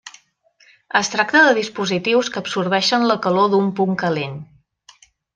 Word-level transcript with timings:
Es 0.99 1.09
tracta 1.15 1.41
de 1.47 1.51
dispositius 1.57 2.31
que 2.37 2.41
absorbeixen 2.41 3.05
la 3.11 3.17
calor 3.27 3.51
d’un 3.51 3.69
punt 3.81 3.93
calent. 4.05 4.39